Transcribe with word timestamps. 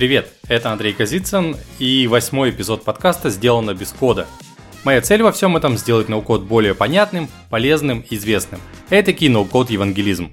Привет, 0.00 0.32
это 0.48 0.72
Андрей 0.72 0.94
Козицын 0.94 1.58
и 1.78 2.06
восьмой 2.06 2.48
эпизод 2.48 2.84
подкаста 2.84 3.28
«Сделано 3.28 3.74
без 3.74 3.92
кода». 3.92 4.26
Моя 4.82 5.02
цель 5.02 5.22
во 5.22 5.30
всем 5.30 5.58
этом 5.58 5.76
сделать 5.76 6.08
ноу-код 6.08 6.44
более 6.44 6.74
понятным, 6.74 7.28
полезным, 7.50 8.02
известным. 8.08 8.62
Это 8.88 9.12
ноу-код 9.28 9.68
евангелизм. 9.68 10.32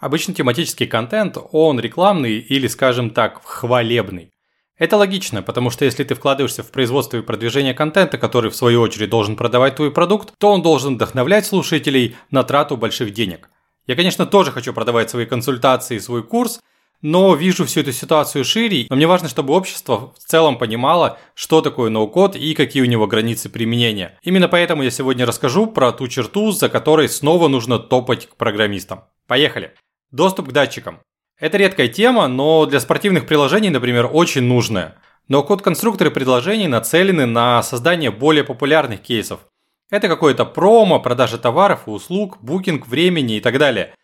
Обычно 0.00 0.32
тематический 0.32 0.86
контент, 0.86 1.36
он 1.52 1.78
рекламный 1.78 2.38
или, 2.38 2.68
скажем 2.68 3.10
так, 3.10 3.42
хвалебный. 3.44 4.31
Это 4.82 4.96
логично, 4.96 5.42
потому 5.42 5.70
что 5.70 5.84
если 5.84 6.02
ты 6.02 6.16
вкладываешься 6.16 6.64
в 6.64 6.72
производство 6.72 7.16
и 7.16 7.22
продвижение 7.22 7.72
контента, 7.72 8.18
который 8.18 8.50
в 8.50 8.56
свою 8.56 8.80
очередь 8.80 9.10
должен 9.10 9.36
продавать 9.36 9.76
твой 9.76 9.92
продукт, 9.92 10.34
то 10.38 10.50
он 10.50 10.60
должен 10.60 10.96
вдохновлять 10.96 11.46
слушателей 11.46 12.16
на 12.32 12.42
трату 12.42 12.76
больших 12.76 13.12
денег. 13.12 13.48
Я, 13.86 13.94
конечно, 13.94 14.26
тоже 14.26 14.50
хочу 14.50 14.72
продавать 14.72 15.08
свои 15.08 15.24
консультации 15.24 15.98
и 15.98 16.00
свой 16.00 16.24
курс, 16.24 16.58
но 17.00 17.36
вижу 17.36 17.64
всю 17.64 17.82
эту 17.82 17.92
ситуацию 17.92 18.44
шире, 18.44 18.88
но 18.90 18.96
мне 18.96 19.06
важно, 19.06 19.28
чтобы 19.28 19.54
общество 19.54 20.12
в 20.18 20.18
целом 20.18 20.58
понимало, 20.58 21.16
что 21.36 21.60
такое 21.60 21.88
ноу-код 21.88 22.34
и 22.34 22.52
какие 22.54 22.82
у 22.82 22.86
него 22.86 23.06
границы 23.06 23.48
применения. 23.50 24.18
Именно 24.24 24.48
поэтому 24.48 24.82
я 24.82 24.90
сегодня 24.90 25.26
расскажу 25.26 25.68
про 25.68 25.92
ту 25.92 26.08
черту, 26.08 26.50
за 26.50 26.68
которой 26.68 27.08
снова 27.08 27.46
нужно 27.46 27.78
топать 27.78 28.26
к 28.26 28.34
программистам. 28.34 29.04
Поехали! 29.28 29.74
Доступ 30.10 30.48
к 30.48 30.52
датчикам. 30.52 30.98
Это 31.38 31.58
редкая 31.58 31.88
тема, 31.88 32.28
но 32.28 32.66
для 32.66 32.80
спортивных 32.80 33.26
приложений, 33.26 33.70
например, 33.70 34.08
очень 34.12 34.42
нужная. 34.42 34.96
Но 35.28 35.42
код-конструкторы 35.42 36.10
предложений 36.10 36.68
нацелены 36.68 37.26
на 37.26 37.62
создание 37.62 38.10
более 38.10 38.44
популярных 38.44 39.02
кейсов. 39.02 39.40
Это 39.90 40.08
какое-то 40.08 40.44
промо, 40.44 41.00
продажа 41.00 41.38
товаров 41.38 41.82
и 41.86 41.90
услуг, 41.90 42.38
букинг 42.40 42.86
времени 42.86 43.36
и 43.36 43.40
так 43.40 43.58
далее. 43.58 43.94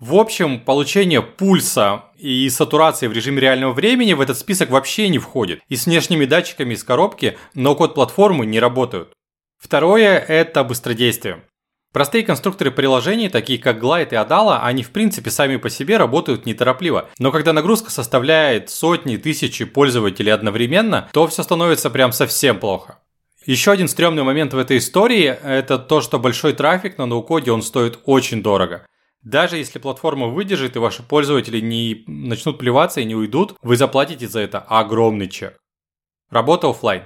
В 0.00 0.14
общем, 0.14 0.60
получение 0.60 1.22
пульса 1.22 2.04
и 2.16 2.48
сатурации 2.50 3.08
в 3.08 3.12
режиме 3.12 3.40
реального 3.40 3.72
времени 3.72 4.12
в 4.12 4.20
этот 4.20 4.38
список 4.38 4.70
вообще 4.70 5.08
не 5.08 5.18
входит. 5.18 5.60
И 5.68 5.76
с 5.76 5.86
внешними 5.86 6.24
датчиками 6.24 6.74
из 6.74 6.84
коробки 6.84 7.36
но-код 7.54 7.94
платформы 7.94 8.46
не 8.46 8.60
работают. 8.60 9.12
Второе– 9.58 10.18
это 10.28 10.62
быстродействие. 10.62 11.42
Простые 11.92 12.22
конструкторы 12.22 12.70
приложений, 12.70 13.30
такие 13.30 13.58
как 13.58 13.82
Glide 13.82 14.10
и 14.10 14.14
Adala, 14.14 14.60
они 14.62 14.82
в 14.82 14.90
принципе 14.90 15.30
сами 15.30 15.56
по 15.56 15.70
себе 15.70 15.96
работают 15.96 16.44
неторопливо. 16.44 17.08
Но 17.18 17.32
когда 17.32 17.54
нагрузка 17.54 17.90
составляет 17.90 18.68
сотни, 18.68 19.16
тысячи 19.16 19.64
пользователей 19.64 20.32
одновременно, 20.32 21.08
то 21.12 21.26
все 21.26 21.42
становится 21.42 21.88
прям 21.88 22.12
совсем 22.12 22.60
плохо. 22.60 22.98
Еще 23.46 23.70
один 23.70 23.88
стрёмный 23.88 24.22
момент 24.22 24.52
в 24.52 24.58
этой 24.58 24.76
истории– 24.76 25.24
это 25.42 25.78
то, 25.78 26.02
что 26.02 26.18
большой 26.18 26.52
трафик 26.52 26.98
на 26.98 27.06
ноукоде 27.06 27.50
он 27.50 27.62
стоит 27.62 27.98
очень 28.04 28.42
дорого. 28.42 28.86
Даже 29.22 29.56
если 29.56 29.78
платформа 29.78 30.26
выдержит 30.26 30.76
и 30.76 30.78
ваши 30.78 31.02
пользователи 31.02 31.58
не 31.60 32.04
начнут 32.06 32.58
плеваться 32.58 33.00
и 33.00 33.06
не 33.06 33.14
уйдут, 33.14 33.54
вы 33.62 33.76
заплатите 33.76 34.28
за 34.28 34.40
это 34.40 34.58
огромный 34.58 35.28
чек. 35.28 35.56
Работа 36.30 36.68
офлайн. 36.68 37.04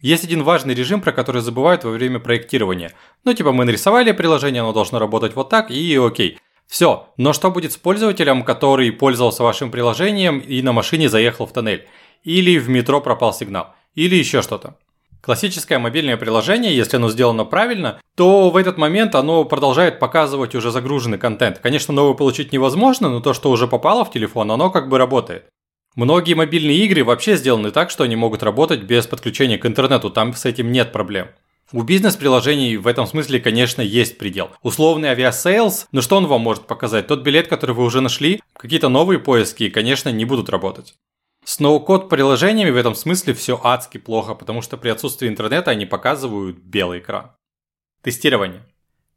Есть 0.00 0.24
один 0.24 0.42
важный 0.42 0.74
режим, 0.74 1.00
про 1.00 1.12
который 1.12 1.40
забывают 1.40 1.84
во 1.84 1.90
время 1.90 2.18
проектирования. 2.18 2.92
Ну, 3.24 3.32
типа 3.32 3.52
мы 3.52 3.64
нарисовали 3.64 4.12
приложение, 4.12 4.62
оно 4.62 4.72
должно 4.72 4.98
работать 4.98 5.34
вот 5.34 5.48
так, 5.48 5.70
и 5.70 5.96
окей. 5.96 6.38
Все, 6.66 7.08
но 7.16 7.32
что 7.32 7.50
будет 7.50 7.72
с 7.72 7.76
пользователем, 7.76 8.42
который 8.42 8.92
пользовался 8.92 9.42
вашим 9.42 9.70
приложением 9.70 10.40
и 10.40 10.60
на 10.62 10.72
машине 10.72 11.08
заехал 11.08 11.46
в 11.46 11.52
тоннель? 11.52 11.86
Или 12.24 12.58
в 12.58 12.68
метро 12.68 13.00
пропал 13.00 13.32
сигнал? 13.32 13.74
Или 13.94 14.16
еще 14.16 14.42
что-то? 14.42 14.76
Классическое 15.22 15.78
мобильное 15.78 16.16
приложение, 16.16 16.76
если 16.76 16.98
оно 16.98 17.08
сделано 17.08 17.44
правильно, 17.44 18.00
то 18.16 18.50
в 18.50 18.56
этот 18.56 18.78
момент 18.78 19.14
оно 19.14 19.44
продолжает 19.44 19.98
показывать 19.98 20.54
уже 20.54 20.70
загруженный 20.70 21.18
контент. 21.18 21.58
Конечно, 21.58 21.94
новый 21.94 22.16
получить 22.16 22.52
невозможно, 22.52 23.08
но 23.08 23.20
то, 23.20 23.32
что 23.32 23.50
уже 23.50 23.66
попало 23.66 24.04
в 24.04 24.12
телефон, 24.12 24.50
оно 24.52 24.70
как 24.70 24.88
бы 24.88 24.98
работает. 24.98 25.46
Многие 25.96 26.34
мобильные 26.34 26.76
игры 26.84 27.04
вообще 27.04 27.36
сделаны 27.36 27.70
так, 27.70 27.90
что 27.90 28.04
они 28.04 28.16
могут 28.16 28.42
работать 28.42 28.82
без 28.82 29.06
подключения 29.06 29.56
к 29.56 29.64
интернету, 29.64 30.10
там 30.10 30.34
с 30.34 30.44
этим 30.44 30.70
нет 30.70 30.92
проблем. 30.92 31.28
У 31.72 31.82
бизнес-приложений 31.82 32.76
в 32.76 32.86
этом 32.86 33.06
смысле, 33.06 33.40
конечно, 33.40 33.80
есть 33.80 34.18
предел. 34.18 34.50
Условный 34.62 35.08
авиасейлс, 35.08 35.88
но 35.92 36.02
что 36.02 36.18
он 36.18 36.26
вам 36.26 36.42
может 36.42 36.66
показать? 36.66 37.06
Тот 37.06 37.22
билет, 37.22 37.48
который 37.48 37.74
вы 37.74 37.82
уже 37.82 38.02
нашли, 38.02 38.42
какие-то 38.52 38.90
новые 38.90 39.18
поиски, 39.18 39.70
конечно, 39.70 40.10
не 40.10 40.26
будут 40.26 40.50
работать. 40.50 40.94
С 41.44 41.60
ноу-код 41.60 42.10
приложениями 42.10 42.70
в 42.70 42.76
этом 42.76 42.94
смысле 42.94 43.32
все 43.32 43.58
адски 43.64 43.96
плохо, 43.96 44.34
потому 44.34 44.60
что 44.60 44.76
при 44.76 44.90
отсутствии 44.90 45.28
интернета 45.28 45.70
они 45.70 45.86
показывают 45.86 46.58
белый 46.58 46.98
экран. 46.98 47.32
Тестирование. 48.02 48.66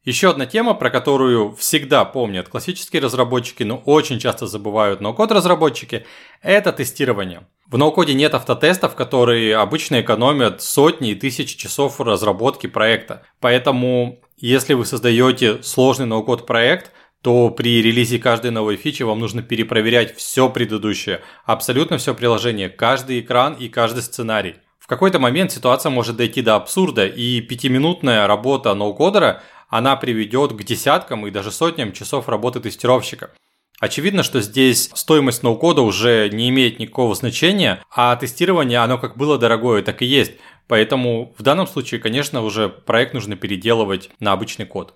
Еще 0.09 0.31
одна 0.31 0.47
тема, 0.47 0.74
про 0.74 0.90
которую 0.90 1.56
всегда 1.56 2.03
помнят 2.03 2.50
классические 2.50 3.00
разработчики, 3.00 3.62
но 3.62 3.78
очень 3.78 4.18
часто 4.18 4.47
забывают 4.47 5.02
ноу-код 5.02 5.31
разработчики, 5.31 6.03
это 6.42 6.72
тестирование. 6.72 7.46
В 7.68 7.78
ноу-коде 7.78 8.16
нет 8.16 8.34
автотестов, 8.34 8.96
которые 8.96 9.56
обычно 9.56 10.02
экономят 10.02 10.64
сотни 10.64 11.12
и 11.12 11.16
тысячи 11.16 11.56
часов 11.56 12.02
разработки 12.02 12.66
проекта. 12.66 13.22
Поэтому, 13.40 14.19
если 14.36 14.74
вы 14.74 14.88
создаете 14.88 15.62
сложный 15.62 16.08
ноу-код 16.08 16.48
проект, 16.48 16.90
то 17.22 17.52
при 17.52 17.80
релизе 17.80 18.18
каждой 18.18 18.50
новой 18.50 18.78
фичи 18.78 19.03
вам 19.03 19.19
нужно 19.19 19.44
перепроверять 19.44 20.18
все 20.18 20.50
предыдущее, 20.50 21.22
абсолютно 21.46 22.00
все 22.00 22.16
приложение, 22.16 22.69
каждый 22.69 23.19
экран 23.19 23.53
и 23.53 23.69
каждый 23.69 24.02
сценарий. 24.02 24.56
В 24.80 24.88
какой-то 24.88 25.19
момент 25.19 25.52
ситуация 25.52 25.92
может 25.92 26.16
дойти 26.16 26.42
до 26.42 26.56
абсурда, 26.56 27.06
и 27.06 27.42
пятиминутная 27.42 28.25
работа 28.25 28.74
ноу-кодера 28.74 29.44
она 29.69 29.96
приведет 29.96 30.53
к 30.53 30.63
десяткам 30.63 31.28
и 31.28 31.31
даже 31.31 31.52
сотням 31.52 31.94
часов 31.94 32.28
работы 32.28 32.59
тестировщика. 32.59 33.31
Очевидно, 33.80 34.24
что 34.24 34.41
здесь 34.41 34.90
стоимость 34.94 35.44
ноу-кода 35.44 35.84
уже 35.84 36.30
не 36.34 36.50
имеет 36.50 36.80
никакого 36.80 37.16
значения, 37.16 37.81
а 37.96 38.16
тестирование, 38.16 38.80
оно 38.80 38.97
как 38.97 39.16
было 39.16 39.38
дорогое, 39.38 39.84
так 39.84 40.02
и 40.02 40.06
есть. 40.06 40.34
Поэтому 40.68 41.34
в 41.38 41.44
данном 41.44 41.66
случае, 41.66 42.02
конечно, 42.02 42.44
уже 42.44 42.68
проект 42.68 43.13
нужно 43.13 43.35
переделывать 43.38 44.09
на 44.19 44.34
обычный 44.34 44.66
код. 44.66 44.94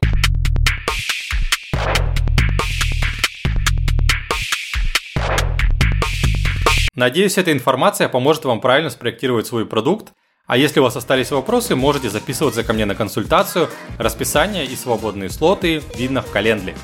Надеюсь, 6.96 7.38
эта 7.38 7.52
информация 7.52 8.10
поможет 8.10 8.46
вам 8.46 8.60
правильно 8.60 8.90
спроектировать 8.90 9.48
свой 9.48 9.66
продукт 9.66 10.14
а 10.46 10.58
если 10.58 10.80
у 10.80 10.84
вас 10.84 10.96
остались 10.96 11.32
вопросы, 11.32 11.76
можете 11.76 12.10
записываться 12.10 12.64
ко 12.64 12.74
мне 12.74 12.86
на 12.86 12.96
консультацию. 12.96 13.70
Расписание 13.98 14.66
и 14.66 14.76
свободные 14.76 15.30
слоты 15.30 15.82
видно 15.98 16.22
в 16.22 16.32
календаре. 16.32 16.76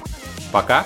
Пока! 0.52 0.86